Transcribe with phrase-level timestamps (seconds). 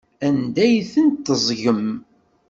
[0.27, 1.85] Anda ay tent-teẓẓgem?